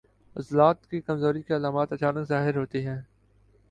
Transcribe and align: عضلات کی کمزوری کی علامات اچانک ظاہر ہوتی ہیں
عضلات 0.35 0.85
کی 0.85 1.01
کمزوری 1.01 1.41
کی 1.41 1.55
علامات 1.55 1.93
اچانک 1.93 2.27
ظاہر 2.27 2.57
ہوتی 2.57 2.85
ہیں 2.87 3.01